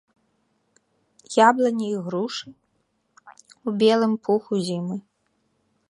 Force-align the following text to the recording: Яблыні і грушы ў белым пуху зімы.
Яблыні 1.49 1.85
і 1.89 1.97
грушы 2.07 2.47
ў 2.47 3.69
белым 3.85 4.13
пуху 4.27 4.53
зімы. 4.71 4.97